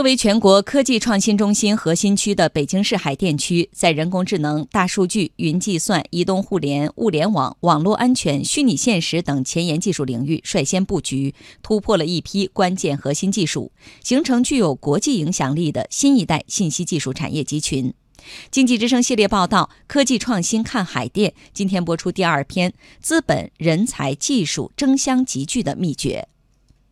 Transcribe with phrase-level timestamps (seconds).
[0.00, 17.92] 作为全国科技创新中心核心区的北京市海淀区，在人工智能、大数据、云计算、移动互联、物联网、网络安全、虚拟现实等前沿技术领域率先布局，突破了一批关键核心技术，形成具有国际影响力的新一代信息技术产业集群。
[18.50, 22.72] 经济之声系列报道《科技创新看海淀》，今天播出第二篇：
[23.02, 26.26] 资本、人才、技术争相集聚的秘诀。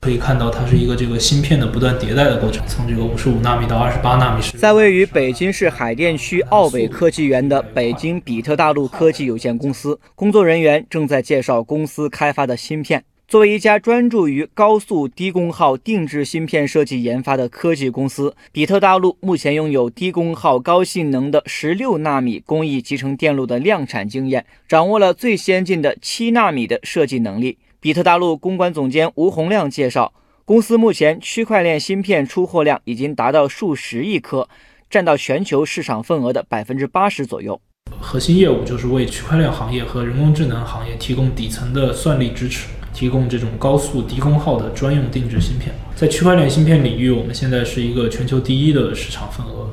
[0.00, 4.42] 可以看到，它是一个这个芯片的不断迭代的过程，从这个五十五纳米到二十八纳米。
[4.56, 13.02] 在位于北京市海淀区奥北科技园的北京比特大陆科技有限公司，工作人员正在介绍公司开发的芯片。
[13.26, 27.59] 作为一家专注于高速低功耗定制芯片设计研发的科技公司，比特大陆目前拥有低功耗高性能的十六纳米工艺集成电路的量产经验，掌握了最先进的七纳米的设计能力。
[27.80, 30.12] 比特大陆公关总监吴洪亮介绍，
[30.45, 34.48] 公司目前区块链芯片出货量已经达到数十亿颗，
[34.91, 37.60] 占到全球市场份额的百分之八十左右。
[38.01, 42.68] 核心业务就是为区块链行业和人工智能行业提供底层的算力支持。
[42.95, 49.71] 提供这种高速低功耗的专用定制芯片，在区块链芯片领域，我们现在是一个全球第一的市场份额，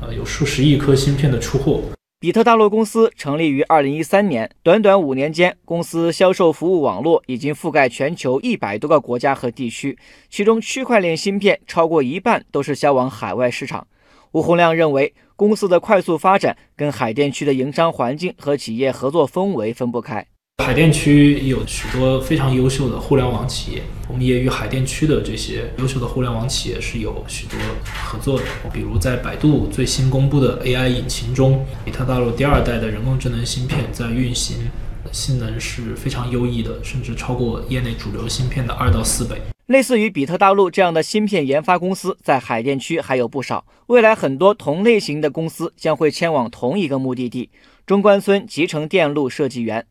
[0.00, 1.80] 呃，有数十亿颗芯片的出货。
[2.20, 9.96] 比特大陆公司成立于二零一三年，短短五年间，公司销售服务网络已经覆盖全球一百多个国家和地区，
[10.28, 13.86] 其中区块链芯片超过一半都是销往海外市场。
[14.32, 20.26] 吴洪亮认为，公司的快速发展跟海淀区的营商环境和企业合作氛围分不开。
[20.64, 27.58] 海淀区有许多非常优秀的互联网企业，我们也与海淀区的这些优秀的互联网企业是有许多
[28.04, 28.44] 合作的。
[28.70, 34.58] 比如在百度最新公布的 AI 引擎中，比特大陆第二代的人工智能芯片在运行
[35.10, 39.40] 性能是非常优异的，甚至超过业内主流芯片的二到四倍。
[39.66, 47.48] 类似于比特大陆这样的芯片研发公司在海淀区还有不少，未来很多同类型的公司将会迁往同一个目的地——
[47.86, 49.86] 中关村集成电路设计园。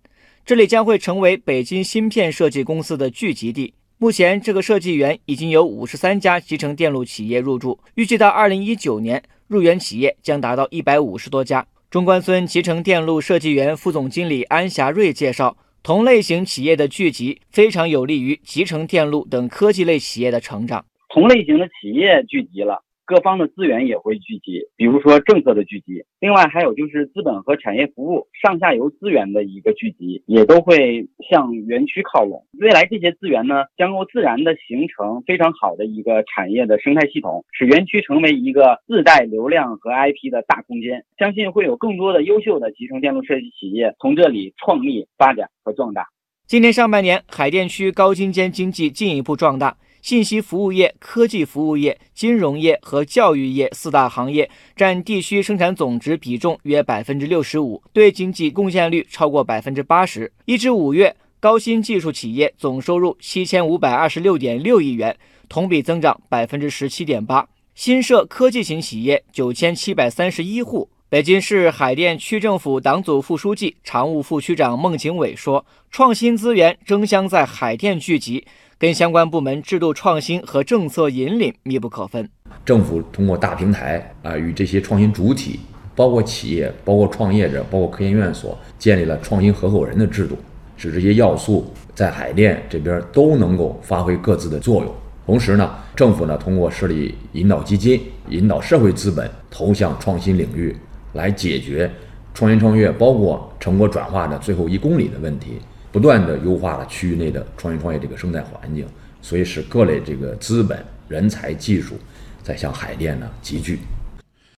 [0.48, 3.73] 这里将会成为北京芯片设计公司的聚集地。
[3.98, 11.67] 目前，这个设计园已经有五十三家集成电路企业入驻，预计到二零一九年，入园企业将达到一百五十多家。
[11.89, 20.86] 中关村集成电路设计园副总经理安霞瑞介绍，同类型企业的聚集非常有利于集成电路等科技类企业的成长。
[21.14, 22.86] 同类型的企业聚集了。
[23.08, 32.46] 各方的资源也会聚集，比如说政策的聚集，另外还有就是资本和产业服务上下游资源的一个聚集，也都会向园区靠拢。
[32.60, 41.06] 未来这些资源呢，将够自然的形成非常好的一个产业的生态系统，使园区成为一个自带流量和 IP 的大空间。
[41.17, 46.08] 相信会有更多的优秀的集成电路设计企业从这里创立、发展和壮大。
[46.46, 49.78] 今年上半年，海淀区高精尖经济进一步壮大。
[50.02, 60.32] 信息服务业、科技服务业、金融业和教育业四大行业占地区生产总值比重约百分之六十五，对经济贡献率超过百分之八十。
[60.46, 65.18] 一至五月，高新技术企业总收入七千五百二十六点六亿元，
[65.50, 67.48] 同比增长百分之十七点八。
[67.76, 70.90] 新设科技型企业九千七百三十一户。
[71.10, 78.46] 北京市海淀区政府党组副书记、常务副区长孟景伟说：“创新资源争相在海淀聚集。”
[78.80, 82.30] 跟相关部门制度创新和政策引领密不可分。
[82.64, 85.60] 政府通过大平台啊，与这些创新主体，
[85.95, 90.37] 包括企业、包括创业者、包括科研院所，建立了创新合伙人的制度，
[90.76, 94.93] 使这些要素在海淀这边都能够发挥各自的作用。
[95.26, 97.99] 同时呢，政府呢通过设立引导基金，
[98.30, 100.76] 引导社会资本投向创新领域，
[101.14, 101.92] 来解决
[102.32, 105.54] 创新创业包括成果转化的最后一公里的问题。
[105.92, 108.86] 不断的优化了区域内的创新创业这个生态环境，
[109.21, 111.98] 所以使各类这个资本、人才、技术
[112.43, 113.80] 在向海淀呢集聚。